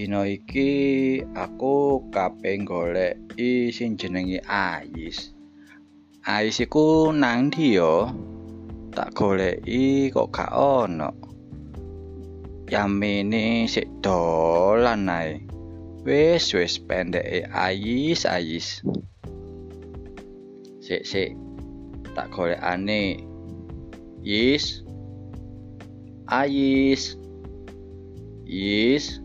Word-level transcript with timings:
Dina 0.00 0.24
iki 0.24 1.20
aku 1.36 2.08
kaping 2.08 2.64
goleki 2.64 3.68
sing 3.68 4.00
jenenge 4.00 4.40
Ais. 4.48 5.36
Ais 6.24 6.56
iku 6.56 7.12
nang 7.12 7.52
ndi 7.52 7.76
ya? 7.76 8.08
Tak 8.96 9.12
goleki 9.12 10.08
kok 10.08 10.32
gak 10.32 10.56
ono. 10.56 11.12
Yamene 12.72 13.68
sik 13.68 14.00
dolan 14.00 15.04
ae. 15.04 15.44
Wis 16.08 16.48
wis 16.56 16.80
pendeke 16.80 17.44
Ais 17.52 18.24
Ais. 18.24 18.80
Sik 20.80 21.04
sik. 21.04 21.36
Tak 22.16 22.32
golekane. 22.32 23.20
Is. 24.24 24.80
Ais. 26.24 27.20
Is. 28.48 29.20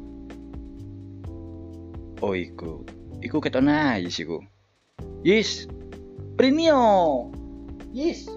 Oh 2.23 2.31
iku. 2.31 2.79
Iku 3.19 3.43
keton 3.43 3.67
Ais 3.67 4.15
iku. 4.23 4.39
Is. 5.27 5.67
Prinio. 6.39 7.27
Is. 7.91 8.31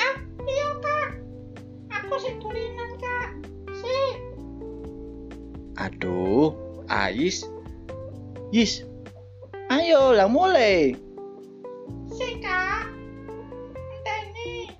Ah, 0.00 0.16
iya 0.48 0.68
kak. 0.80 1.10
Aku 1.92 2.16
sih 2.16 2.32
tulinan 2.40 2.96
kak. 2.96 3.28
Sih. 3.76 4.10
Aduh, 5.76 6.56
Ais. 6.88 7.44
Is. 8.48 8.80
Ayo 9.68 10.16
lah 10.16 10.30
mulai. 10.30 10.96
Sih 12.16 12.40
kak. 12.40 12.88
Enteni. 13.92 14.72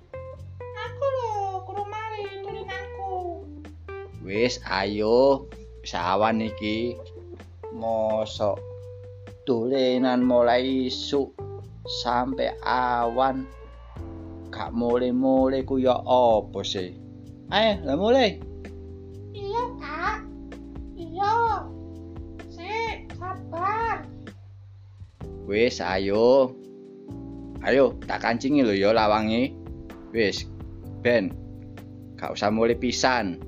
Aku 0.57 1.05
loh 1.05 1.61
guru 1.69 1.83
mari 1.85 2.25
tulinanku. 2.41 3.45
Wis 4.25 4.57
ayo 4.65 5.45
sawan 5.85 6.41
iki. 6.41 6.97
Mosok 7.77 8.57
tulinan 9.45 10.25
mulai 10.25 10.89
isuk 10.89 11.37
sampai 12.01 12.57
awan 12.65 13.45
gak 14.49 14.73
mulai-mulai 14.73 15.61
ku 15.61 15.77
ya 15.77 16.01
apa 16.01 16.65
sih? 16.65 16.97
Ayo 17.53 17.85
lah 17.85 17.95
mulai. 17.95 18.41
Iya 19.31 19.63
kak. 19.77 20.17
Iya. 20.97 21.37
Sih, 22.49 23.05
sabar. 23.15 24.03
Wis 25.45 25.77
ayo. 25.77 26.57
Ayo 27.61 27.93
tak 28.09 28.25
kancingi 28.25 28.65
lho 28.65 28.73
ya 28.73 28.89
lawange. 28.91 29.53
Wis 30.11 30.49
ben. 31.05 31.29
Gak 32.17 32.33
usah 32.33 32.49
mulai 32.49 32.73
pisan. 32.73 33.46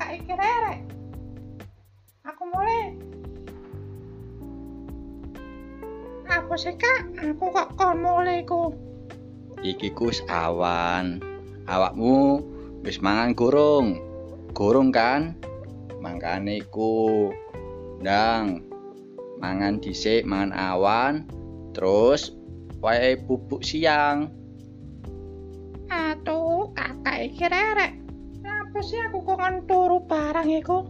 Kakak 0.00 0.16
iki 0.16 0.32
rere. 0.32 0.74
Aku 2.24 2.42
mulai. 2.48 2.96
Apa 6.24 6.56
sih 6.56 6.72
kak? 6.72 7.20
Aku 7.20 7.52
kok 7.52 7.76
kon 7.76 8.00
mulai 8.00 8.40
ku. 8.48 8.72
Iki 9.60 9.92
kus 9.92 10.24
awan. 10.32 11.20
Awakmu 11.68 12.40
wis 12.80 13.04
mangan 13.04 13.36
gurung. 13.36 14.00
Gurung 14.56 14.88
kan? 14.88 15.36
Mangkane 16.00 16.64
iku. 16.64 17.28
Ndang. 18.00 18.64
Mangan 19.36 19.84
dhisik, 19.84 20.24
mangan 20.24 20.56
awan. 20.56 21.28
Terus 21.76 22.32
wae 22.80 23.20
bubuk 23.20 23.60
siang. 23.60 24.32
Aduh 25.92 26.72
kakak 26.72 27.28
iki 27.28 27.44
rere. 27.52 27.99
Apa 28.70 28.86
sih 28.86 29.02
aku 29.02 29.26
kok 29.26 29.42
kon 29.42 29.66
turu 29.66 29.98
barang 30.06 30.46
iku? 30.46 30.86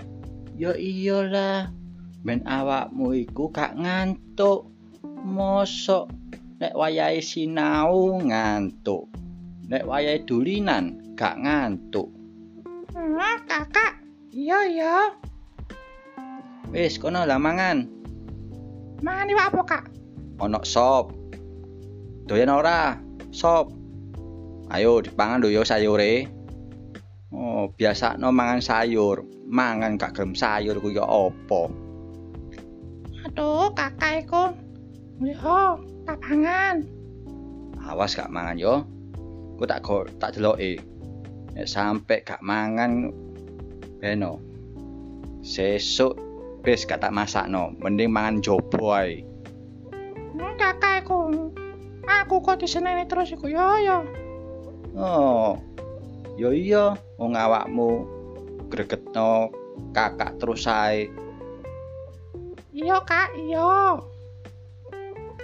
Ya 0.52 0.76
iyalah. 0.76 1.72
Ben 2.20 2.44
awakmu 2.44 3.16
iku 3.16 3.48
gak 3.48 3.72
ngantuk. 3.72 4.68
Mosok 5.24 6.12
nek 6.60 6.76
wayahe 6.76 7.24
sinau 7.24 8.20
ngantuk. 8.20 9.08
Nek 9.72 9.88
wayahe 9.88 10.20
dulinan 10.28 11.16
gak 11.16 11.40
ngantuk. 11.40 12.12
Wah 12.92 13.40
kakak. 13.48 14.04
Iya 14.28 14.58
iya. 14.68 14.96
Wis 16.76 17.00
kono 17.00 17.24
lah 17.24 17.40
mangan. 17.40 17.88
Mangan 19.00 19.32
iwak 19.32 19.56
apa 19.56 19.60
kak? 19.64 19.84
Ono 20.44 20.60
sop. 20.68 21.16
Doyan 22.28 22.52
ora? 22.52 23.00
Sop. 23.32 23.72
Ayo 24.68 25.00
dipangan 25.00 25.40
lho 25.40 25.48
ya 25.48 25.64
sayure. 25.64 26.28
Oh, 27.30 27.70
biasa 27.70 28.18
no 28.18 28.34
mangan 28.34 28.58
sayur. 28.58 29.22
Mangan 29.46 29.94
gak 29.94 30.18
gelem 30.18 30.34
sayur 30.34 30.82
ku 30.82 30.90
ya 30.90 31.06
apa? 31.06 31.70
Aduh 33.30 33.70
kakak 33.78 34.26
iku. 34.26 34.50
Yo, 35.22 35.78
tak 36.08 36.18
pangan. 36.18 36.82
Awas 37.86 38.18
gak 38.18 38.34
mangan 38.34 38.58
yo. 38.58 38.74
Ku 39.54 39.62
tak 39.62 39.86
go, 39.86 40.02
tak 40.18 40.34
deloki. 40.34 40.82
Nek 41.54 41.70
sampe 41.70 42.26
gak 42.26 42.42
mangan 42.42 43.14
beno. 44.02 44.42
Sesuk 45.46 46.18
wis 46.66 46.82
gak 46.82 47.06
tak 47.06 47.14
masakno, 47.14 47.78
mending 47.78 48.10
mangan 48.10 48.42
jobo 48.42 48.90
ae. 48.90 49.22
Hmm, 50.34 50.58
kakak 50.58 51.06
iku. 51.06 51.30
Aku 52.10 52.42
kok 52.42 52.58
diseneni 52.58 53.06
terus 53.06 53.30
iku 53.30 53.46
yo 53.46 53.78
yo. 53.86 53.98
Oh. 54.98 55.54
Yo 56.40 56.56
iya, 56.56 56.96
wong 57.20 57.36
awakmu 57.36 58.08
gregetno 58.72 59.52
kakak 59.92 60.40
terus 60.40 60.64
ae. 60.64 61.12
Iya 62.72 62.96
kak, 63.04 63.36
iya. 63.36 64.00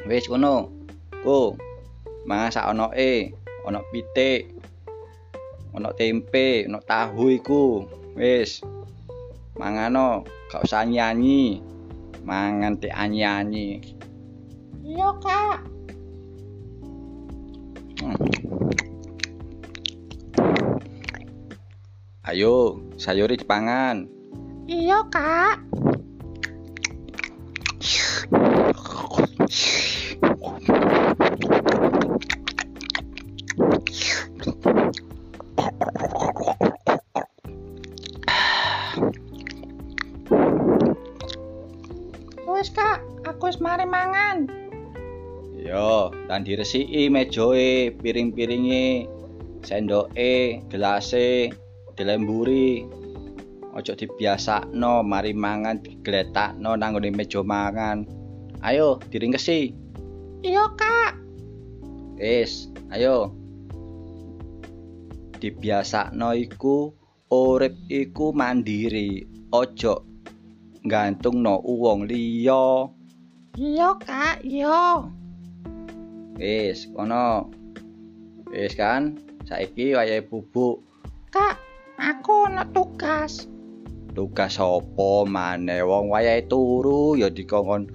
Wis 0.09 0.25
ngono. 0.33 0.73
Ku. 1.21 1.53
Mangan 2.25 2.51
sak 2.55 2.73
onoke, 2.73 3.37
ono 3.69 3.85
pitik. 3.93 4.57
Ono 5.77 5.93
tempe, 5.93 6.65
ono 6.65 6.81
tahu 6.81 7.29
iku. 7.37 7.85
Wis. 8.17 8.65
Mangano, 9.61 10.25
gak 10.49 10.65
usah 10.65 10.89
nyanyi. 10.89 11.61
Mangan 12.25 12.81
te 12.81 12.89
anyi-anyi. 12.89 13.85
Iya 14.81 15.11
kak. 15.21 15.61
Ayo, 22.27 22.83
sayure 22.99 23.39
dipangan. 23.39 24.11
Iya 24.67 24.99
kak. 25.15 25.63
Wes 42.43 42.75
kak, 42.75 43.07
aku 43.23 43.55
wis 43.55 43.63
mari 43.63 43.87
mangan. 43.87 44.51
Yo, 45.55 46.11
dan 46.27 46.43
diresiki 46.43 47.07
mejoe, 47.07 47.95
piring-piringe, 48.03 49.07
sendoke, 49.63 50.59
gelase, 50.67 51.55
dilemburi. 51.97 52.85
Ojo 53.77 53.93
dibiasakno 53.93 55.05
mari 55.05 55.37
mangan 55.37 55.85
digletakno 55.85 56.77
nang 56.81 56.97
ngene 56.97 57.13
meja 57.13 57.45
mangan. 57.45 58.09
Ayo, 58.65 58.97
diringkesi. 59.13 59.69
Iya 60.41 60.65
kak. 60.81 61.13
Wis, 62.17 62.73
ayo. 62.89 63.37
Dibiasakno 65.37 66.33
iku 66.33 66.97
urip 67.29 67.77
iku 67.93 68.33
mandiri. 68.33 69.29
Ojo 69.53 70.09
gantungno 70.89 71.61
wong 71.61 72.09
liya. 72.09 72.89
Iya 73.61 73.93
kak, 74.01 74.41
iya. 74.41 75.05
Wis, 76.41 76.89
kono. 76.97 77.53
Wis 78.49 78.73
kan, 78.73 79.21
saiki 79.45 79.93
wayahe 79.93 80.25
bubuk. 80.25 80.81
Kak, 81.29 81.66
aku 82.07 82.47
ana 82.47 82.63
tugas. 82.71 83.51
Tugas 84.15 84.57
apa 84.63 85.11
maneh 85.27 85.83
wong 85.83 86.09
wayahe 86.09 86.47
turu 86.47 87.19
ya 87.19 87.29
dikongkon 87.29 87.91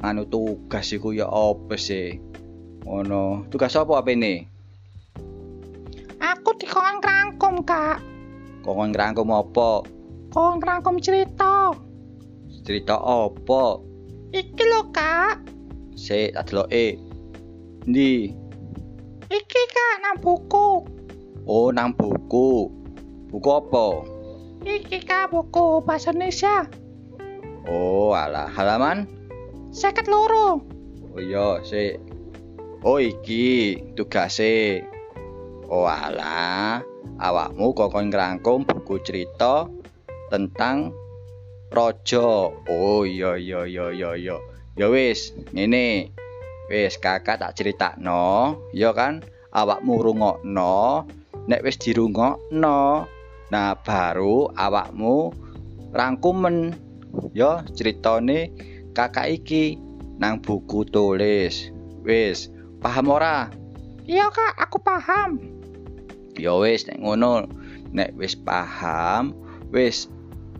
anu 0.00 0.24
tugas 0.26 0.90
iku 0.90 1.12
ya 1.12 1.28
apa 1.28 1.76
sih? 1.76 2.16
Ngono. 2.82 3.46
Tugas 3.52 3.76
apa 3.76 4.00
apene? 4.00 4.48
Aku 6.18 6.56
dikon 6.56 6.98
rangkum 7.04 7.62
kak. 7.62 8.00
Kongkon 8.64 8.90
ngrangkum 8.96 9.30
apa? 9.30 9.84
Kon 10.32 10.58
rangkum 10.58 10.98
cerita. 10.98 11.76
Cerita 12.64 12.96
apa? 12.98 13.78
Iki 14.32 14.64
lho 14.64 14.82
kak. 14.90 15.44
Sik 15.94 16.34
tak 16.34 16.50
deloke. 16.50 16.96
Ndi? 17.86 18.32
Iki 19.28 19.62
kak 19.70 19.94
nang 20.02 20.16
buku. 20.18 20.88
Oh, 21.42 21.74
nang 21.74 21.94
buku. 21.94 22.81
Buku 23.32 23.48
apa? 23.48 23.86
Iki 24.60 25.08
kak 25.08 25.32
buku 25.32 25.80
bahasa 25.88 26.12
Indonesia. 26.12 26.68
Oh, 27.64 28.12
alah, 28.12 28.52
halaman? 28.52 29.08
Seket 29.72 30.04
loro. 30.04 30.60
Oh 31.16 31.16
iya, 31.16 31.64
sik. 31.64 31.96
Oh 32.84 33.00
iki 33.00 33.80
tugase. 33.96 34.84
Oh 35.64 35.88
alah, 35.88 36.84
awakmu 37.16 37.72
kok 37.72 37.96
ngrangkum 37.96 38.68
buku 38.68 39.00
cerita 39.00 39.64
tentang 40.28 40.92
raja. 41.72 42.52
Oh 42.68 43.08
iya 43.08 43.40
iya 43.40 43.64
iya 43.64 43.88
iya 43.96 44.10
iya. 44.12 44.36
Ya 44.76 44.92
wis, 44.92 45.32
ngene. 45.56 46.12
Wis 46.68 47.00
kakak 47.00 47.40
tak 47.40 47.56
critakno, 47.56 48.60
ya 48.76 48.92
kan? 48.92 49.24
Awakmu 49.56 50.04
rungokno. 50.04 51.08
Nek 51.48 51.64
wis 51.64 51.80
dirungokno, 51.80 53.08
nah 53.52 53.76
baru 53.76 54.48
awakmu 54.56 55.36
rangkumen 55.92 56.72
ya 57.36 57.60
ceritane 57.76 58.48
kakak 58.96 59.28
iki 59.28 59.76
nang 60.16 60.40
buku 60.40 60.86
tulis. 60.88 61.68
Wis, 62.06 62.50
paham 62.78 63.10
ora? 63.10 63.50
Iya 64.06 64.30
kak, 64.30 64.54
aku 64.58 64.78
paham. 64.82 65.38
Ya 66.38 66.54
wis 66.58 66.86
nek 66.86 66.98
ngono. 67.02 67.46
Nek 67.92 68.16
wis 68.16 68.38
paham, 68.38 69.36
wis 69.70 70.08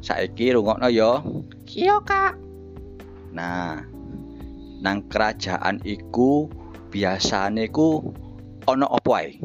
saiki 0.04 0.52
rungokno 0.52 0.92
ya. 0.92 1.24
Iya 1.72 1.96
kak. 2.04 2.36
Nah, 3.32 3.80
nang 4.84 5.08
kerajaan 5.08 5.80
iku 5.82 6.46
biasane 6.92 7.72
ku 7.72 8.12
ana 8.68 8.84
apa 8.86 9.12
ae? 9.24 9.40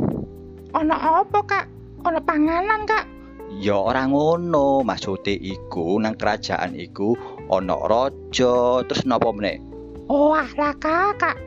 Ono 0.75 0.95
apa 0.95 1.39
kak? 1.47 1.65
Ono 2.03 2.19
panganan 2.21 2.83
kak? 2.83 3.16
Ya 3.47 3.79
ora 3.79 4.03
ngono, 4.11 4.83
maksude 4.83 5.31
iku 5.31 5.95
nang 6.03 6.19
kerajaan 6.19 6.75
iku 6.75 7.15
ana 7.47 7.79
raja, 7.79 8.83
terus 8.83 9.07
napa 9.07 9.31
meneh? 9.31 9.63
Oh 10.11 10.35
alah 10.35 10.75
kak. 10.75 11.39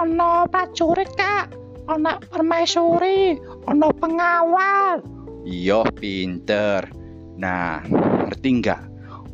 Ono 0.00 0.48
prajurit 0.48 1.12
kak. 1.12 1.52
Ono 1.92 2.16
permaisuri. 2.32 3.36
Ono 3.68 3.88
pengawal. 3.92 5.04
Iya 5.44 5.84
pinter. 5.92 6.88
Nah, 7.36 7.84
ngerti 7.84 8.48
nggak? 8.60 8.82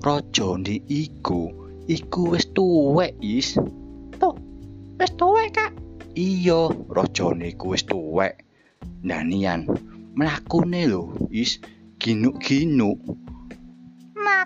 Rajane 0.03 0.83
iku 0.91 1.51
iku 1.87 2.35
wis 2.35 2.47
tuwek, 2.51 3.15
Is. 3.23 3.59
Wis 4.99 5.11
tuwek 5.15 5.55
kak. 5.55 5.73
Iya, 6.19 6.71
rajane 6.91 7.55
iku 7.55 7.79
wis 7.79 7.87
tuwek. 7.87 8.43
Nah 9.07 9.23
nian, 9.23 9.71
mlakune 10.19 10.83
lho, 10.91 11.15
Is 11.31 11.63
ginuk-ginuk. 11.99 12.99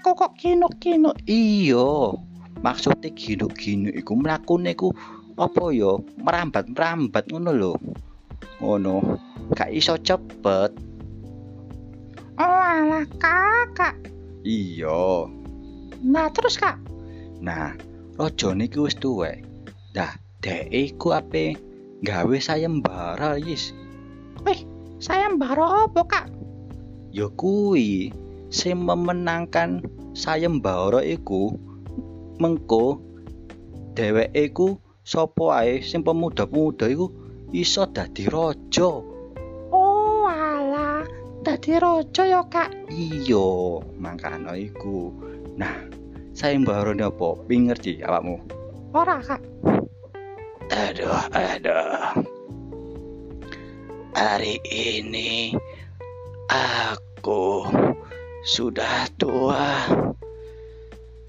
Aku 0.02 0.18
kok 0.18 0.34
kinuk-kinuk. 0.34 1.14
Iya. 1.30 2.18
Maksudnya 2.58 3.14
ginuk-ginuk 3.14 3.94
iku 3.94 4.18
mlakune 4.18 4.74
iku 4.74 4.90
apa 5.38 5.70
ya? 5.70 5.94
Merambat-merambat 6.18 7.30
ngono 7.30 7.54
lho. 7.54 7.72
Ngono. 8.58 8.98
Gak 9.54 9.70
iso 9.70 9.94
cepet. 10.02 10.74
Oh 12.34 12.62
alah 12.66 13.06
kakak. 13.22 13.94
Iya. 14.42 15.30
Nah 16.02 16.26
terus 16.34 16.58
kak. 16.58 16.82
Nah, 17.38 17.78
rajane 18.18 18.66
iku 18.66 18.90
wis 18.90 18.98
tuwek. 18.98 19.46
Dah, 19.94 20.18
dhek 20.42 20.66
iku 20.66 21.14
ape 21.14 21.54
gawe 22.02 22.36
sayembara, 22.42 23.38
Is. 23.38 23.70
Wih, 24.42 24.66
saya 24.98 25.30
mbaro 25.30 25.86
apa 25.86 26.02
kak? 26.10 26.26
Ya 27.12 27.28
kuwi 27.28 28.08
sing 28.48 28.88
memenangkan 28.88 29.84
sayembara 30.16 31.04
iku 31.04 31.60
mengko 32.40 33.04
dheweke 33.92 34.48
iku 34.48 34.80
sapa 35.04 35.60
ae 35.60 35.84
sing 35.84 36.00
pemuda-pemuda 36.00 36.88
iku 36.88 37.12
iso 37.52 37.84
dadi 37.84 38.24
raja. 38.32 39.04
Oh 39.68 40.24
alah. 40.24 41.04
Dadi 41.42 41.74
rojo 41.76 42.22
ya 42.22 42.46
kak. 42.46 42.70
Iya, 42.88 43.82
mangkana 43.98 44.54
iku. 44.54 45.10
Nah, 45.58 45.90
sayembarane 46.32 47.02
apa? 47.02 47.34
Ping 47.50 47.68
ngerti 47.68 48.00
awakmu? 48.00 48.40
Ora 48.94 49.18
kak. 49.18 49.42
Aduh, 50.70 51.12
aduh. 51.34 52.24
Hari 54.14 54.62
ini 54.70 55.52
aku 56.52 57.64
sudah 58.44 59.08
tua. 59.16 59.88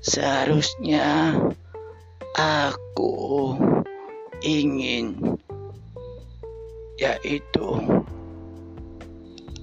Seharusnya 0.04 1.40
aku 2.36 3.56
ingin 4.44 5.40
yaitu 7.00 7.80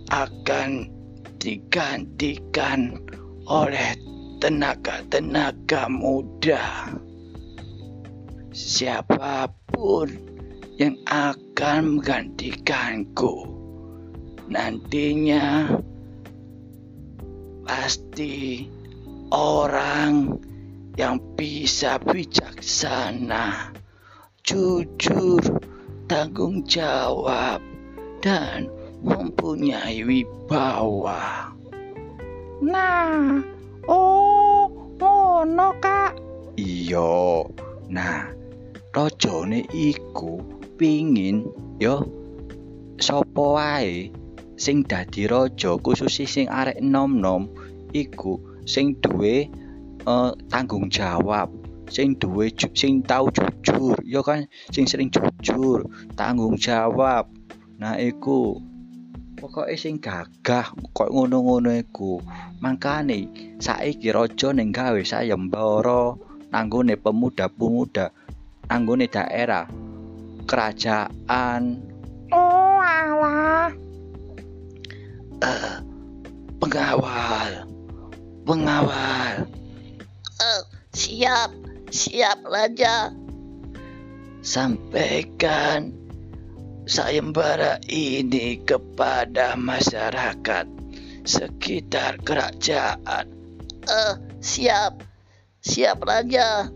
akan 0.08 0.88
digantikan 1.36 2.96
oleh 3.44 4.00
tenaga-tenaga 4.40 5.92
muda. 5.92 6.88
Siapa 8.50 9.52
pun 9.68 10.08
yang 10.80 10.96
akan 11.06 12.00
menggantikanku 12.00 13.59
nantinya 14.50 15.79
pasti 17.64 18.67
orang 19.31 20.35
yang 20.99 21.23
bisa 21.38 22.02
bijaksana, 22.02 23.70
jujur, 24.43 25.41
tanggung 26.11 26.67
jawab, 26.67 27.62
dan 28.19 28.67
mempunyai 29.00 30.02
wibawa. 30.02 31.55
Nah. 32.61 33.41
Oh, 33.88 34.69
ngono 35.00 35.73
kak. 35.81 36.14
Iya. 36.61 37.49
Nah, 37.88 38.29
rajane 38.93 39.64
iku 39.73 40.38
pingin 40.76 41.49
ya 41.81 42.05
sapa 43.01 43.43
wae 43.56 44.13
sing 44.60 44.84
dadi 44.84 45.24
raja 45.24 45.81
khusus 45.81 46.12
sing 46.29 46.46
arek 46.52 46.84
nom-nom 46.84 47.48
iku 47.96 48.36
sing 48.69 49.00
duwe 49.00 49.48
eh, 50.05 50.31
tanggung 50.52 50.93
jawab 50.93 51.48
sing 51.90 52.14
duwe 52.14 52.55
sing 52.72 53.02
tau 53.02 53.26
jujur 53.34 53.98
ya 54.06 54.22
kan? 54.22 54.46
Sing 54.70 54.86
sering 54.86 55.10
jujur 55.10 55.90
tanggung 56.14 56.55
jawab. 56.55 57.26
Nah 57.82 57.98
iku 57.98 58.62
pokoknya 59.36 59.74
sing 59.74 59.98
gagah 59.98 60.70
kok 60.70 61.10
ngono-ngono 61.10 61.74
iku. 61.74 62.22
Makane 62.62 63.26
saiki 63.58 64.14
raja 64.14 64.55
ning 64.55 64.70
gawe 64.70 65.02
sayembara 65.02 66.14
nanggone 66.55 66.94
pemuda-pemuda 66.94 68.14
nanggone 68.70 69.10
daerah 69.10 69.67
kerajaan. 70.46 71.82
Oh 72.31 72.79
alah. 72.79 73.90
Eh, 75.44 75.77
pengawal 76.61 77.67
pengawal 78.44 79.47
Eh, 80.41 80.63
siap, 80.97 81.53
siap 81.93 82.41
raja. 82.49 83.13
sampaikan 84.41 85.93
sayembara 86.89 87.77
ini 87.85 88.56
kepada 88.65 89.53
masyarakat 89.53 90.65
sekitar 91.29 92.17
kerajaan 92.25 93.29
Eh, 93.85 94.15
siap, 94.41 95.05
siap 95.61 96.01
raja. 96.05 96.69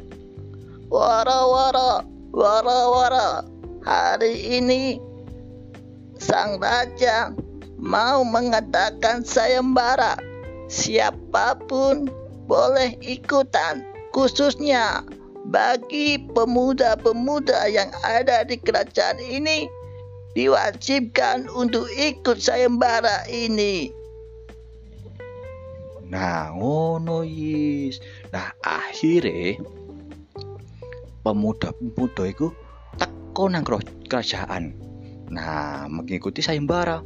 Wara 0.92 1.40
wara, 1.48 2.04
wara 2.32 2.78
wara. 2.90 3.28
Hari 3.84 4.60
ini 4.60 4.96
sang 6.16 6.56
raja 6.60 7.32
mau 7.84 8.24
mengadakan 8.24 9.20
sayembara. 9.20 10.16
Siapa 10.72 11.60
pun 11.68 12.08
boleh 12.48 12.96
ikutan, 13.04 13.84
khususnya 14.16 15.04
bagi 15.52 16.16
pemuda-pemuda 16.32 17.68
yang 17.68 17.92
ada 18.00 18.48
di 18.48 18.56
kerajaan 18.56 19.20
ini 19.20 19.68
diwajibkan 20.32 21.52
untuk 21.52 21.84
ikut 21.92 22.40
sayembara 22.40 23.28
ini. 23.28 23.92
Nah, 26.08 26.56
ngono 26.56 27.20
yis. 27.22 28.00
Nah, 28.32 28.56
akhirnya 28.64 29.60
pemuda-pemuda 31.20 32.24
itu 32.28 32.48
teko 32.96 33.44
nang 33.52 33.64
kerajaan. 34.08 34.72
Nah, 35.28 35.88
mengikuti 35.92 36.40
sayembara. 36.40 37.04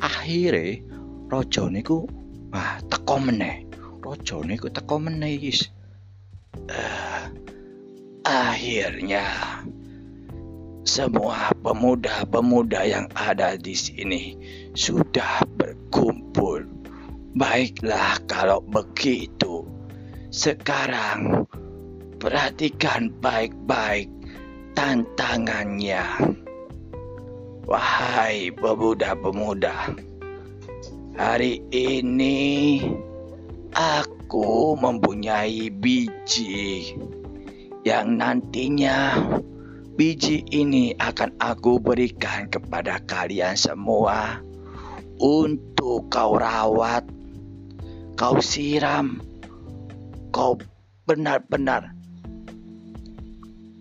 Akhirnya 0.00 0.80
raja 1.28 1.68
niku 1.68 2.08
wah 2.50 2.80
teko 2.88 3.16
meneh. 3.20 3.68
Raja 4.00 4.40
niku 4.42 4.72
teko 4.72 4.96
meneh 4.96 5.36
Yis. 5.36 5.68
Eh, 6.66 7.24
akhirnya 8.24 9.24
semua 10.82 11.52
pemuda-pemuda 11.60 12.82
yang 12.88 13.06
ada 13.14 13.54
di 13.54 13.76
sini 13.76 14.34
sudah 14.72 15.44
berkumpul. 15.54 16.64
Baiklah 17.36 18.18
kalau 18.26 18.58
begitu. 18.64 19.62
Sekarang 20.34 21.46
perhatikan 22.18 23.12
baik-baik 23.22 24.10
tantangannya. 24.74 26.02
Wahai 27.70 28.50
pemuda-pemuda, 28.50 29.94
hari 31.14 31.62
ini 31.70 32.82
aku 33.70 34.74
mempunyai 34.74 35.70
biji 35.70 36.98
yang 37.86 38.18
nantinya 38.18 39.22
biji 39.94 40.42
ini 40.50 40.98
akan 40.98 41.38
aku 41.38 41.78
berikan 41.78 42.50
kepada 42.50 42.98
kalian 43.06 43.54
semua 43.54 44.42
untuk 45.22 46.10
kau 46.10 46.42
rawat, 46.42 47.06
kau 48.18 48.42
siram, 48.42 49.22
kau 50.34 50.58
benar-benar 51.06 51.94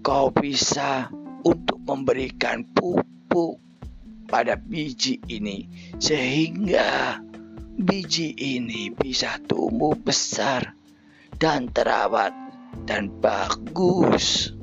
kau 0.05 0.29
bisa 0.29 1.10
untuk 1.41 1.81
memberikan 1.89 2.62
pupuk 2.77 3.69
pada 4.29 4.55
biji 4.55 5.17
ini 5.25 5.65
sehingga 5.98 7.17
biji 7.75 8.38
ini 8.38 8.93
bisa 8.93 9.41
tumbuh 9.50 9.98
besar 9.98 10.77
dan 11.41 11.74
terawat 11.74 12.31
dan 12.86 13.09
bagus. 13.17 14.53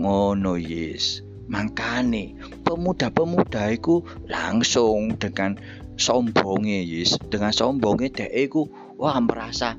Ngono 0.00 0.56
yes. 0.56 1.20
Mangkane 1.52 2.38
pemuda-pemuda 2.64 3.76
iku 3.76 4.00
langsung 4.24 5.20
dengan 5.20 5.60
sombongnya 6.00 6.80
yes, 6.80 7.20
dengan 7.28 7.52
sombongnya 7.52 8.08
dhek 8.08 8.32
iku 8.48 8.72
wah 8.96 9.20
merasa 9.20 9.76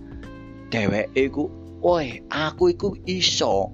dheweke 0.69 1.17
iku, 1.17 1.49
"Woi, 1.81 2.21
aku 2.29 2.77
iku 2.77 2.93
iso 3.09 3.73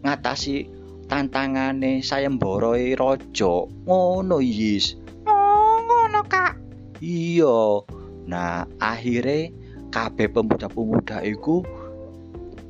ngatasi 0.00 0.79
tantangane 1.10 1.98
sayembara 2.06 2.78
raja." 2.94 3.66
Ngono 3.66 4.38
yes. 4.38 4.94
Oh, 5.26 5.82
ngono, 5.82 6.22
Kak. 6.30 6.54
Iya. 7.02 7.82
Nah, 8.30 8.62
akhirnya 8.78 9.50
kabeh 9.90 10.30
pemuda-pemuda 10.30 11.26
iku 11.26 11.66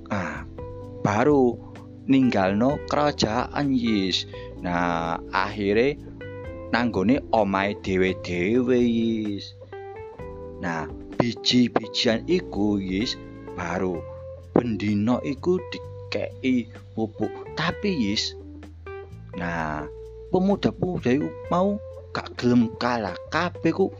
ah 0.08 0.48
baru 1.04 1.70
ninggalno 2.08 2.80
kerajaan 2.88 3.70
Yis. 3.70 4.24
Nah, 4.64 5.20
akhirnya 5.30 6.00
nanggone 6.72 7.20
omahe 7.30 7.76
dhewe-dhewe 7.84 8.78
Yis. 8.80 9.54
Nah, 10.64 10.88
biji-bijian 11.20 12.24
iku 12.26 12.80
Yis 12.80 13.20
baru 13.54 14.00
bendino 14.56 15.20
iku 15.22 15.60
dikei 15.70 16.66
pupuk. 16.96 17.39
Tapi 17.58 17.90
Yis, 17.92 18.34
nah 19.38 19.86
pemuda-pemuda 20.30 21.10
iku 21.16 21.28
mau 21.48 21.76
gak 22.10 22.34
gelem 22.38 22.72
kalah. 22.80 23.14
Kabeh 23.30 23.72
ku 23.74 23.92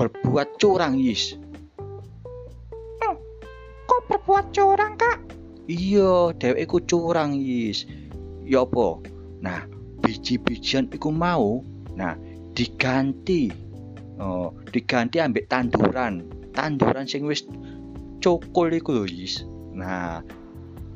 berbuat 0.00 0.56
curang 0.56 0.96
Yis. 0.96 1.36
Kok 3.82 4.08
berbuat 4.08 4.56
curang, 4.56 4.96
Kak? 4.96 5.20
Iya, 5.68 6.32
dheweke 6.32 6.64
iku 6.64 6.78
curang, 6.88 7.36
Yis. 7.36 7.84
Ya 8.46 8.64
apa? 8.64 9.04
Nah, 9.44 9.68
biji-bijian 10.00 10.88
iku 10.88 11.12
mau, 11.12 11.60
nah 11.92 12.16
diganti. 12.56 13.52
Oh, 14.16 14.56
diganti 14.72 15.20
ambek 15.20 15.50
tanduran. 15.50 16.24
Tanduran 16.56 17.04
sing 17.04 17.28
wis 17.28 17.44
cokol 18.24 18.72
iku 18.72 19.02
lho, 19.02 19.04
Yis. 19.04 19.44
Nah, 19.76 20.24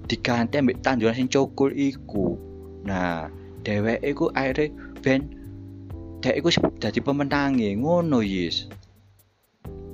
diganti 0.06 0.62
ambek 0.62 0.80
tanduran 0.82 1.14
sing 1.14 1.28
cokol 1.30 1.74
iku. 1.74 2.38
Nah, 2.86 3.26
dheweke 3.66 4.06
iku 4.06 4.30
akhirnya 4.30 4.70
ben 5.02 5.20
dhek 6.22 6.38
iku 6.38 6.48
dadi 6.78 7.02
pemenange 7.02 7.74
ngono, 7.74 8.22
Yis. 8.22 8.70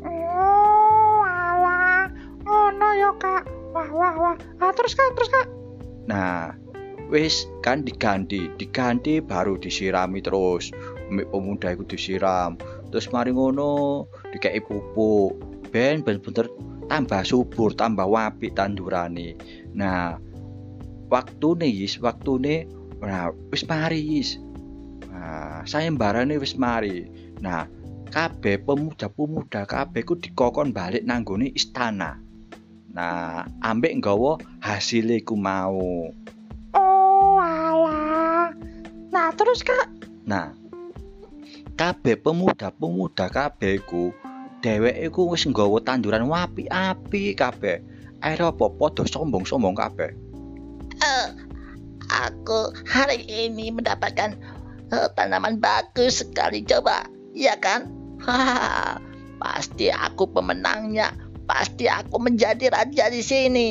Oh, 0.05 1.21
alah. 1.25 2.09
Ngono 2.45 2.89
ya, 2.97 3.11
Kak. 3.17 3.49
Wah, 3.73 3.89
wah, 3.89 4.15
wah. 4.17 4.37
Ah, 4.61 4.73
terus, 4.77 4.93
Kak, 4.93 5.17
terus, 5.17 5.33
Kak. 5.33 5.49
Nah, 6.05 6.53
wis 7.09 7.49
kan 7.65 7.85
diganti, 7.85 8.53
diganti 8.61 9.25
baru 9.25 9.57
disirami 9.57 10.21
terus. 10.21 10.69
Mbek 11.13 11.29
pemuda 11.33 11.73
iku 11.73 11.85
disiram. 11.89 12.61
Terus 12.93 13.09
mari 13.13 13.33
ngono 13.33 14.05
dikei 14.33 14.61
pupuk. 14.61 15.37
Ben 15.73 16.05
bener-bener 16.05 16.53
tambah 16.93 17.25
subur, 17.25 17.73
tambah 17.73 18.05
wapi 18.05 18.53
tandurane. 18.53 19.33
Nah, 19.73 20.21
waktune 21.09 21.65
Yis, 21.65 21.97
waktune 21.97 22.69
nah 23.01 23.33
wis 23.49 23.65
mari 23.65 24.05
Yis. 24.05 24.37
Nah, 25.09 25.65
sayembarane 25.65 26.37
wis 26.37 26.53
mari. 26.61 27.09
Nah, 27.41 27.65
kabeh 28.13 28.61
pemuda-pemuda 28.61 29.65
kabeh 29.65 30.05
ku 30.05 30.21
dikokon 30.21 30.77
balik 30.77 31.09
nanggone 31.09 31.49
istana. 31.57 32.21
Nah, 32.93 33.49
ambek 33.65 33.97
nggawa 33.97 34.37
hasilnya 34.61 35.25
ku 35.25 35.33
mau. 35.33 36.13
Oh, 36.77 37.41
alah. 37.41 38.53
Nah, 39.09 39.33
terus, 39.33 39.65
Kak. 39.65 39.89
Nah, 40.29 40.53
kabeh 41.73 42.21
pemuda-pemuda 42.21 43.33
kabeh 43.33 43.81
ku 43.81 44.13
dheweke 44.63 45.11
ku 45.11 45.35
wis 45.35 45.45
nggawa 45.45 45.83
tanduran 45.83 46.31
wapi-api 46.31 47.35
kabeh. 47.35 47.83
Akhirnya 48.23 48.55
apa? 48.55 48.67
Padha 48.71 49.03
sombong-sombong 49.03 49.75
kabeh. 49.75 50.15
Eh, 51.03 51.27
aku 52.07 52.71
hari 52.87 53.27
ini 53.27 53.75
mendapatkan 53.75 54.39
eh, 54.95 55.09
tanaman 55.19 55.59
bagus 55.59 56.23
sekali 56.23 56.63
coba, 56.63 57.11
iya 57.35 57.59
kan? 57.59 57.91
Hahaha, 58.23 59.03
pasti 59.43 59.91
aku 59.91 60.31
pemenangnya. 60.31 61.11
Pasti 61.43 61.91
aku 61.91 62.23
menjadi 62.23 62.71
raja 62.71 63.11
di 63.11 63.19
sini. 63.19 63.69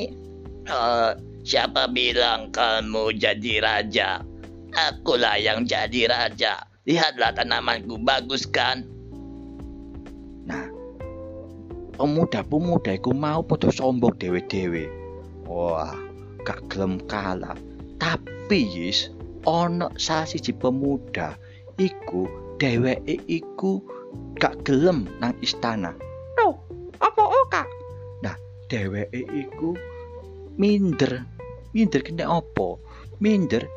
Eh, 0.68 1.12
siapa 1.48 1.88
bilang 1.88 2.52
kamu 2.52 3.16
jadi 3.16 3.64
raja? 3.64 4.20
Akulah 4.76 5.40
yang 5.40 5.64
jadi 5.64 6.12
raja. 6.12 6.68
Lihatlah 6.84 7.32
tanamanku 7.32 7.96
bagus 8.04 8.44
kan? 8.44 8.84
Pemuda-pemuda 12.02 12.98
iku 12.98 13.14
mau 13.14 13.46
padha 13.46 13.70
sombong 13.70 14.18
dhewe-dhewe. 14.18 14.90
Wah, 15.46 15.94
gak 16.42 16.66
gelem 16.74 16.98
kalah. 17.06 17.54
Tapi 18.02 18.66
Yis, 18.66 19.14
ana 19.46 19.94
salah 20.02 20.26
siji 20.26 20.50
pemuda 20.50 21.38
iku 21.78 22.26
dheweke 22.58 23.22
iku 23.30 23.86
gak 24.42 24.66
gelem 24.66 25.06
nang 25.22 25.38
istana. 25.46 25.94
Loh, 26.42 26.58
apa 26.98 27.22
oh, 27.22 27.46
Kak? 27.54 27.70
Dheweke 28.72 29.28
iku 29.36 29.76
minder. 30.56 31.28
Minder 31.76 32.02
kena 32.02 32.40
apa? 32.40 32.80
Minder. 33.20 33.68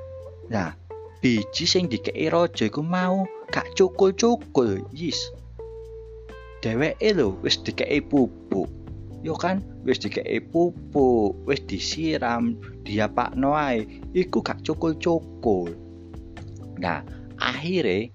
Nah, 0.49 0.73
biji 1.19 1.66
sing 1.66 1.90
dikei 1.90 2.31
raja 2.31 2.71
iku 2.71 2.81
mau 2.81 3.28
gak 3.50 3.75
cukul-cukul, 3.75 4.87
Yis. 4.95 5.35
Dheweke 6.64 7.12
lho 7.12 7.37
wis 7.44 7.61
dikei 7.61 8.00
pupuk. 8.00 8.73
Yo 9.21 9.37
kan 9.37 9.61
wis 9.85 10.00
pupuk, 10.49 11.37
wis 11.44 11.61
disiram, 11.68 12.56
diapakno 12.88 13.52
ae, 13.52 13.85
iku 14.16 14.40
gak 14.40 14.64
cukul-cukul. 14.64 15.76
Nah, 16.80 17.04
akhirnya 17.37 18.09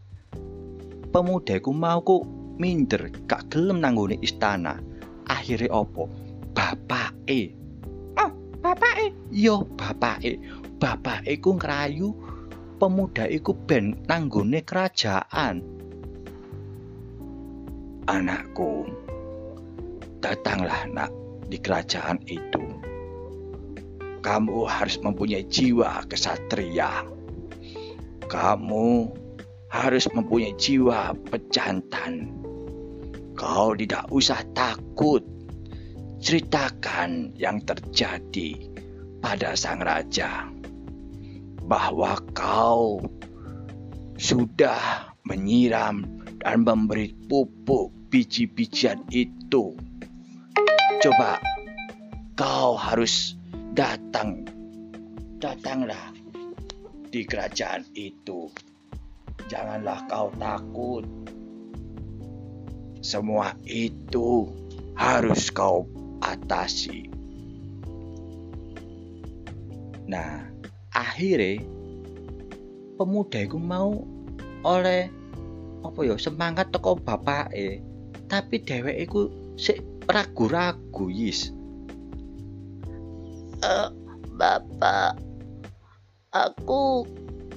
pemuda 1.14 1.62
iku 1.62 1.70
mau 1.78 2.02
ku 2.02 2.26
minder, 2.58 3.14
gak 3.30 3.54
gelem 3.54 3.86
nanggone 3.86 4.18
istana. 4.18 4.82
Akhirnya 5.30 5.70
opo? 5.70 6.10
Bapake 6.58 7.60
Bapak, 8.60 9.00
eh. 9.00 9.12
Yo 9.32 9.64
bapake, 9.80 10.36
bapake 10.84 11.40
iku 11.40 11.56
ngrayu 11.56 12.12
pemuda 12.76 13.24
iku 13.32 13.56
ben 13.56 13.96
nanggone 14.04 14.60
kerajaan. 14.68 15.79
Anakku, 18.10 18.90
datanglah 20.18 20.90
nak 20.90 21.14
di 21.46 21.62
kerajaan 21.62 22.18
itu. 22.26 22.66
Kamu 24.26 24.66
harus 24.66 24.98
mempunyai 24.98 25.46
jiwa 25.46 26.10
kesatria. 26.10 27.06
Kamu 28.26 29.14
harus 29.70 30.10
mempunyai 30.10 30.58
jiwa 30.58 31.14
pejantan. 31.30 32.34
Kau 33.38 33.78
tidak 33.78 34.10
usah 34.10 34.42
takut. 34.58 35.22
Ceritakan 36.18 37.38
yang 37.38 37.62
terjadi 37.62 38.74
pada 39.22 39.54
sang 39.54 39.86
raja 39.86 40.50
bahwa 41.62 42.18
kau 42.34 43.06
sudah 44.18 45.14
menyiram 45.30 46.10
dan 46.42 46.66
memberi 46.66 47.14
pupuk 47.30 47.99
biji-bijian 48.10 49.06
itu. 49.14 49.78
Coba 51.00 51.40
kau 52.34 52.76
harus 52.76 53.38
datang, 53.78 54.44
datanglah 55.38 56.12
di 57.14 57.24
kerajaan 57.24 57.86
itu. 57.94 58.50
Janganlah 59.48 60.06
kau 60.10 60.30
takut. 60.38 61.06
Semua 63.00 63.56
itu 63.64 64.52
harus 64.98 65.48
kau 65.54 65.88
atasi. 66.20 67.08
Nah, 70.10 70.44
akhirnya 70.92 71.64
pemuda 73.00 73.40
itu 73.46 73.56
mau 73.56 74.04
oleh 74.68 75.08
apa 75.80 76.00
ya 76.04 76.20
semangat 76.20 76.76
teko 76.76 77.00
bapake 77.00 77.80
tapi 78.30 78.62
dheweke 78.62 79.04
iku 79.04 79.22
sik 79.58 79.82
ragu-ragu 80.08 81.10
yis 81.10 81.52
Eh, 83.60 83.90
Bapak, 84.40 85.20
aku 86.32 87.04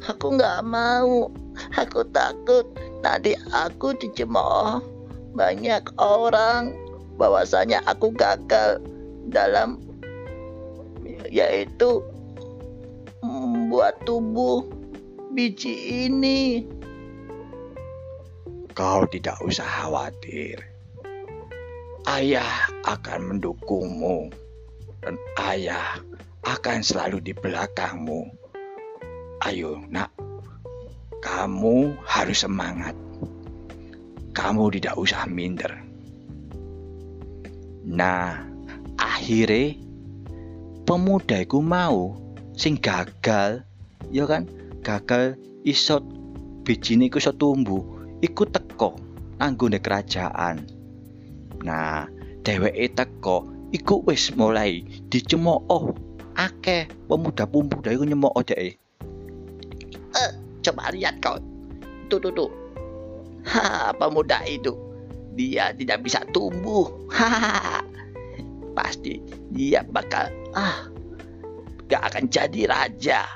aku 0.02 0.26
nggak 0.34 0.66
mau. 0.66 1.30
Aku 1.78 2.02
takut 2.10 2.66
nanti 3.06 3.38
aku 3.54 3.94
dicemooh 3.94 4.82
banyak 5.38 5.84
orang 6.02 6.74
bahwasanya 7.20 7.86
aku 7.86 8.10
gagal 8.18 8.82
dalam 9.30 9.78
yaitu 11.30 12.02
membuat 13.22 13.94
tubuh 14.02 14.66
biji 15.30 16.10
ini. 16.10 16.66
Kau 18.72 19.04
tidak 19.06 19.36
usah 19.44 19.64
khawatir. 19.64 20.64
Ayah 22.08 22.66
akan 22.82 23.36
mendukungmu 23.36 24.32
dan 25.04 25.14
ayah 25.38 26.02
akan 26.42 26.82
selalu 26.82 27.22
di 27.22 27.32
belakangmu. 27.36 28.26
Ayo 29.46 29.78
nak. 29.86 30.10
Kamu 31.22 32.02
harus 32.02 32.42
semangat. 32.42 32.98
Kamu 34.34 34.74
tidak 34.74 34.98
usah 34.98 35.22
minder. 35.30 35.70
Nah 37.86 38.42
akhirnya 38.98 39.78
pemuda 40.82 41.46
itu 41.46 41.62
mau 41.62 42.18
sing 42.58 42.74
gagal 42.80 43.62
ya 44.10 44.26
kan? 44.26 44.50
Gagal 44.82 45.38
iso 45.62 46.02
bijine 46.66 47.06
iku 47.06 47.22
iso 47.22 47.30
tumbuh 47.30 48.01
iku 48.22 48.46
teko 48.46 48.96
nanggone 49.42 49.82
kerajaan 49.82 50.64
nah 51.66 52.06
dheweke 52.46 52.94
teko 52.94 53.44
iku 53.74 54.00
wis 54.06 54.30
mulai 54.38 54.86
dicemooh 55.10 55.92
akeh 56.38 56.88
pemuda-pemuda 57.10 57.92
iku 57.92 58.06
nyemooh 58.08 58.40
dhek 58.40 58.80
Coba 60.62 60.94
lihat 60.94 61.18
kau. 61.18 61.36
Tuh, 62.06 62.22
tuh, 62.22 62.32
tuh. 62.32 62.50
Ha, 63.50 63.90
pemuda 63.98 64.38
itu. 64.46 64.70
Dia 65.34 65.74
tidak 65.74 66.06
bisa 66.06 66.22
tumbuh. 66.30 66.86
Ha, 67.10 67.82
pasti 68.78 69.18
dia 69.52 69.82
bakal 69.82 70.30
ah 70.54 70.86
gak 71.90 72.02
akan 72.14 72.24
jadi 72.30 72.70
raja. 72.70 73.26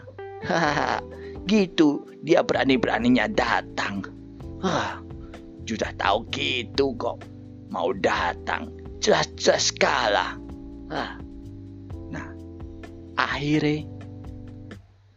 Ha, 0.47 1.03
gitu 1.51 2.07
dia 2.23 2.47
berani-beraninya 2.47 3.27
datang. 3.27 4.07
Wah, 4.63 5.03
sudah 5.67 5.91
tahu 5.99 6.25
gitu 6.33 6.97
kok. 6.97 7.21
Mau 7.69 7.91
datang, 7.97 8.71
jelas-jelas 9.03 9.75
kalah. 9.77 10.39
Ah, 10.89 11.19
Nah, 12.07 12.31
akhirnya 13.19 13.85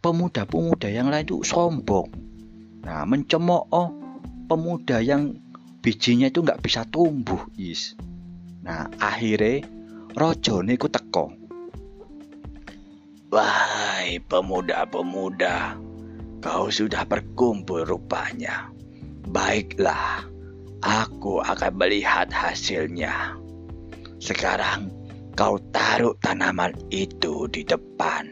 pemuda-pemuda 0.02 0.90
yang 0.90 1.08
lain 1.08 1.24
itu 1.24 1.46
sombong. 1.46 2.10
Nah, 2.82 3.06
mencemooh 3.06 3.94
pemuda 4.50 4.98
yang 4.98 5.38
bijinya 5.80 6.28
itu 6.28 6.42
nggak 6.42 6.60
bisa 6.60 6.82
tumbuh, 6.88 7.40
is. 7.54 7.94
Nah, 8.66 8.90
akhirnya 8.98 9.64
rojone 10.16 10.74
ku 10.76 10.90
teko. 10.90 11.32
Wahai 13.30 14.18
pemuda-pemuda, 14.26 15.78
kau 16.42 16.66
sudah 16.66 17.06
berkumpul 17.06 17.86
rupanya. 17.86 18.74
Baiklah, 19.30 20.26
aku 20.82 21.38
akan 21.38 21.72
melihat 21.78 22.26
hasilnya. 22.34 23.38
Sekarang 24.18 24.90
kau 25.38 25.54
taruh 25.70 26.18
tanaman 26.18 26.74
itu 26.90 27.46
di 27.46 27.62
depan, 27.62 28.26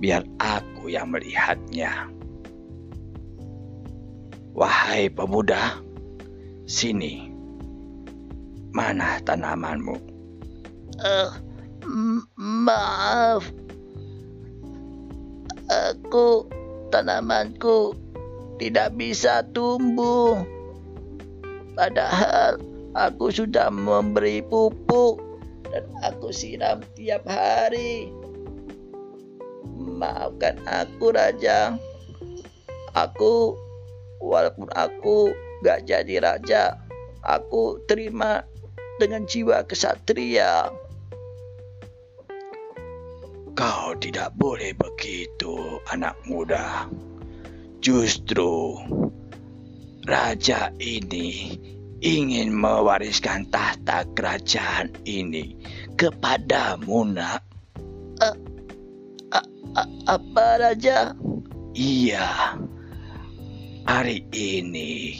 biar 0.00 0.24
aku 0.40 0.88
yang 0.88 1.12
melihatnya. 1.12 2.08
Wahai 4.56 5.12
pemuda, 5.12 5.76
sini. 6.64 7.28
Mana 8.72 9.20
tanamanmu? 9.20 10.12
eh, 11.02 11.30
m- 11.84 12.24
maaf. 12.38 13.44
Aku 15.68 16.48
tanamanku 16.92 17.96
tidak 18.62 18.94
bisa 18.94 19.42
tumbuh. 19.50 20.38
Padahal 21.74 22.62
aku 22.94 23.34
sudah 23.34 23.74
memberi 23.74 24.38
pupuk 24.38 25.18
dan 25.66 25.82
aku 26.06 26.30
siram 26.30 26.78
tiap 26.94 27.26
hari. 27.26 28.06
Maafkan 29.74 30.62
aku 30.62 31.10
Raja. 31.10 31.74
Aku 32.94 33.58
walaupun 34.22 34.70
aku 34.76 35.34
gak 35.64 35.88
jadi 35.88 36.20
raja, 36.20 36.76
aku 37.24 37.80
terima 37.88 38.44
dengan 39.00 39.24
jiwa 39.24 39.64
kesatria. 39.64 40.68
Kau 43.56 43.96
tidak 43.96 44.36
boleh 44.36 44.76
begitu, 44.76 45.80
anak 45.88 46.20
muda. 46.28 46.84
Justru 47.82 48.78
raja 50.06 50.70
ini 50.78 51.58
ingin 51.98 52.54
mewariskan 52.54 53.50
tahta 53.50 54.06
kerajaan 54.14 54.94
ini 55.02 55.58
kepadamu, 55.98 57.10
nak. 57.10 57.42
Apa 60.06 60.62
Raja? 60.62 61.10
Iya, 61.74 62.54
hari 63.82 64.30
ini 64.30 65.18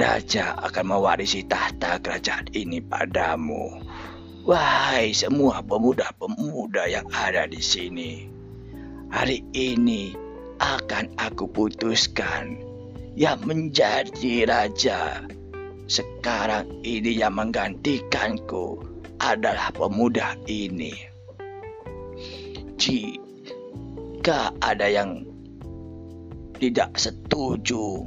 raja 0.00 0.56
akan 0.64 0.96
mewarisi 0.96 1.44
tahta 1.44 2.00
kerajaan 2.00 2.48
ini 2.56 2.80
padamu. 2.80 3.84
Wahai 4.48 5.12
semua 5.12 5.60
pemuda-pemuda 5.60 6.88
yang 6.88 7.04
ada 7.12 7.44
di 7.44 7.60
sini, 7.60 8.32
hari 9.12 9.44
ini 9.52 10.31
akan 10.62 11.10
aku 11.18 11.50
putuskan 11.50 12.54
yang 13.18 13.42
menjadi 13.42 14.46
raja. 14.46 15.26
Sekarang 15.90 16.70
ini 16.86 17.18
yang 17.18 17.34
menggantikanku 17.34 18.78
adalah 19.18 19.74
pemuda 19.74 20.38
ini. 20.46 20.94
Jika 22.78 24.54
ada 24.62 24.86
yang 24.86 25.26
tidak 26.62 26.94
setuju, 26.94 28.06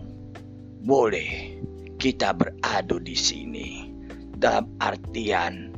boleh 0.80 1.60
kita 2.00 2.32
beradu 2.32 3.04
di 3.04 3.20
sini. 3.20 3.92
Dalam 4.36 4.80
artian, 4.80 5.76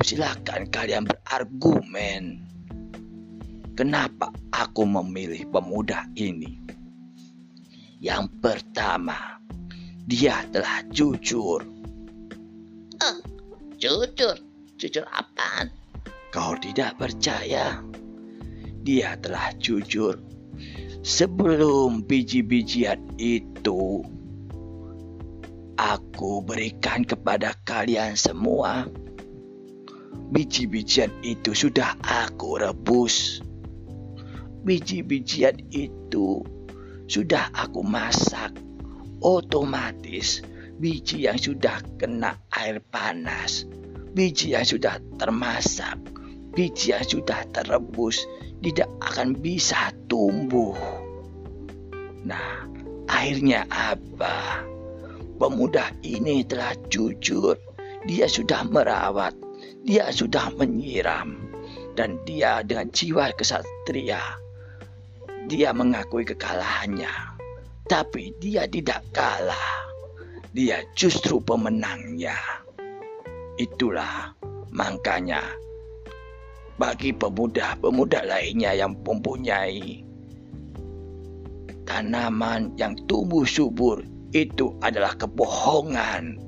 silakan 0.00 0.72
kalian 0.72 1.04
berargumen. 1.04 2.45
Kenapa 3.76 4.32
aku 4.56 4.88
memilih 4.88 5.52
pemuda 5.52 6.08
ini? 6.16 6.64
Yang 8.00 8.32
pertama, 8.40 9.36
dia 10.08 10.48
telah 10.48 10.80
jujur. 10.88 11.60
Jujur. 13.76 14.36
Jujur 14.80 15.04
apaan? 15.12 15.68
Kau 16.32 16.56
tidak 16.56 16.96
percaya? 16.96 17.84
Dia 18.80 19.20
telah 19.20 19.52
jujur. 19.60 20.16
Sebelum 21.04 22.08
biji-bijian 22.08 23.20
itu 23.20 24.00
aku 25.76 26.40
berikan 26.40 27.04
kepada 27.04 27.52
kalian 27.68 28.16
semua. 28.16 28.88
Biji-bijian 30.32 31.12
itu 31.20 31.52
sudah 31.52 31.92
aku 32.00 32.56
rebus. 32.56 33.44
Biji-bijian 34.66 35.70
itu 35.70 36.42
sudah 37.06 37.54
aku 37.54 37.86
masak. 37.86 38.50
Otomatis 39.22 40.42
biji 40.76 41.24
yang 41.24 41.40
sudah 41.40 41.80
kena 41.96 42.36
air 42.52 42.82
panas, 42.82 43.64
biji 44.12 44.52
yang 44.52 44.66
sudah 44.66 45.00
termasak, 45.16 45.96
biji 46.52 46.92
yang 46.92 47.06
sudah 47.06 47.46
terebus 47.54 48.26
tidak 48.60 48.90
akan 49.00 49.38
bisa 49.38 49.94
tumbuh. 50.10 50.76
Nah, 52.26 52.66
akhirnya 53.06 53.64
apa? 53.70 54.66
Pemuda 55.36 55.94
ini 56.02 56.42
telah 56.42 56.74
jujur. 56.90 57.54
Dia 58.06 58.30
sudah 58.30 58.62
merawat, 58.66 59.34
dia 59.82 60.10
sudah 60.14 60.54
menyiram, 60.54 61.50
dan 61.98 62.18
dia 62.22 62.62
dengan 62.62 62.90
jiwa 62.94 63.34
kesatria. 63.34 64.45
Dia 65.46 65.70
mengakui 65.70 66.26
kekalahannya, 66.26 67.38
tapi 67.86 68.34
dia 68.42 68.66
tidak 68.66 69.06
kalah. 69.14 69.86
Dia 70.50 70.82
justru 70.98 71.38
pemenangnya. 71.38 72.34
Itulah 73.54 74.34
makanya 74.74 75.46
bagi 76.76 77.14
pemuda-pemuda 77.14 78.26
lainnya 78.26 78.74
yang 78.74 78.98
mempunyai 79.06 80.02
tanaman 81.86 82.74
yang 82.74 82.98
tumbuh 83.06 83.46
subur 83.46 84.02
itu 84.34 84.74
adalah 84.82 85.14
kebohongan. 85.14 86.42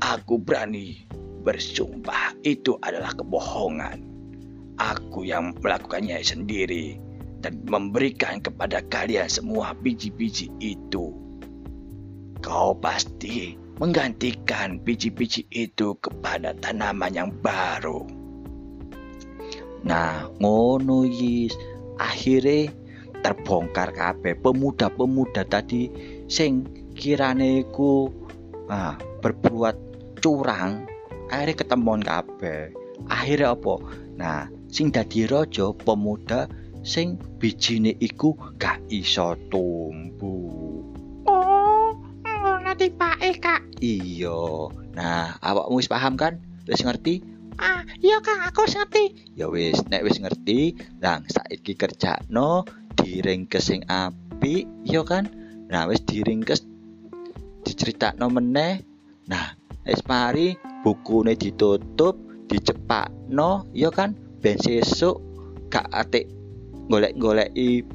Aku 0.00 0.40
berani 0.40 1.04
bersumpah 1.44 2.32
itu 2.42 2.80
adalah 2.80 3.12
kebohongan. 3.12 4.02
Aku 4.80 5.22
yang 5.22 5.52
melakukannya 5.60 6.18
sendiri 6.24 6.96
dan 7.42 7.60
memberikan 7.66 8.38
kepada 8.38 8.80
kalian 8.86 9.26
semua 9.26 9.74
biji-biji 9.74 10.48
itu. 10.62 11.12
Kau 12.42 12.74
pasti 12.78 13.58
menggantikan 13.82 14.78
biji-biji 14.78 15.50
itu 15.50 15.98
kepada 15.98 16.54
tanaman 16.58 17.12
yang 17.12 17.30
baru. 17.42 18.06
Nah, 19.82 20.30
ngono 20.38 21.02
yis. 21.06 21.54
Akhirnya 22.02 22.72
terbongkar 23.22 23.94
kabeh 23.94 24.34
pemuda-pemuda 24.42 25.46
tadi 25.46 25.86
sing 26.26 26.66
kirane 26.98 27.62
iku 27.62 28.10
ah, 28.66 28.98
berbuat 28.98 29.76
curang 30.18 30.84
akhirnya 31.30 31.56
ketemuan 31.56 32.02
kabeh 32.02 32.74
akhirnya 33.06 33.54
apa 33.54 33.74
nah 34.18 34.38
sing 34.68 34.90
dadi 34.90 35.24
raja 35.24 35.70
pemuda 35.72 36.50
sing 36.82 37.14
bijine 37.38 37.94
iku 37.96 38.34
gak 38.58 38.82
iso 38.90 39.38
tumbuh 39.48 40.82
Oh, 41.22 41.94
ngono 42.26 42.74
tibake, 42.74 43.38
Kak. 43.38 43.62
iya. 43.78 44.34
Nah 44.92 45.38
awakmu 45.38 45.78
wis 45.78 45.86
paham 45.86 46.18
kan? 46.18 46.42
Wis 46.66 46.82
ngerti? 46.82 47.22
Ah, 47.56 47.86
iya 48.02 48.18
Kak, 48.18 48.50
aku 48.50 48.66
wis 48.66 48.74
ngerti. 48.74 49.04
ya 49.38 49.46
wis 49.46 49.78
nek 49.86 50.02
wis 50.02 50.18
ngerti 50.18 50.74
lang 50.98 51.22
saiki 51.24 51.78
kerjakno 51.78 52.66
diringkes 52.98 53.70
sing 53.70 53.86
apik 53.86 54.66
ya 54.82 55.06
kan? 55.06 55.30
Nah 55.70 55.86
wis 55.86 56.02
diringkes 56.02 56.66
diceritakno 57.62 58.26
meneh. 58.26 58.82
Nah 59.30 59.54
wis 59.86 60.02
mari 60.10 60.58
bukune 60.82 61.38
ditutup 61.38 62.18
dicepakno 62.50 63.70
ya 63.70 63.94
kan? 63.94 64.18
Ben 64.42 64.58
sesuk 64.58 65.22
gak 65.70 65.86
atik 65.94 66.26
golek-goleki 66.90 67.86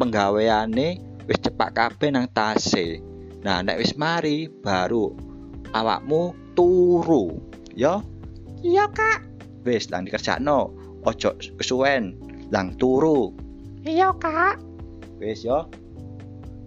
penggaweane 0.00 1.02
wis 1.28 1.38
cepak 1.44 1.76
kabeh 1.76 2.08
nang 2.10 2.26
tase 2.32 2.98
nah 3.44 3.60
nek 3.60 3.78
wis 3.80 3.94
mari 3.96 4.48
baru 4.48 5.30
awakmu 5.70 6.34
turu. 6.54 7.38
Ya? 7.72 8.02
Iya 8.60 8.90
Kak. 8.92 9.30
wis 9.64 9.92
lang 9.92 10.08
dikerjakno 10.08 10.72
ojo 11.04 11.30
kesuwen 11.56 12.16
lang 12.52 12.76
turu. 12.76 13.32
Iya 13.84 14.12
Kak. 14.16 14.60
wis 15.20 15.44
yo 15.44 15.68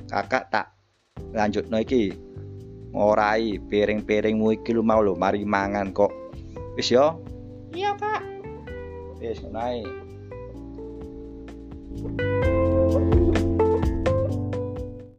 kakak 0.10 0.50
tak 0.50 0.74
lanjutno 1.34 1.82
iki. 1.82 2.14
Ngorai 2.94 3.58
piring-piringmu 3.58 4.62
iki 4.62 4.70
lu 4.70 4.86
mau 4.86 5.02
lho 5.02 5.18
mari 5.18 5.42
mangan 5.42 5.90
kok. 5.94 6.14
Wis 6.78 6.94
yo 6.94 7.22
Iya 7.74 7.98
Kak. 7.98 8.22
wis 9.18 9.42
ngono 12.00 12.24
ae 12.24 12.63